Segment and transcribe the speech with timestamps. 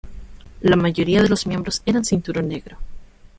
[0.61, 2.75] La mayoría de los miembros eran cinturón negro.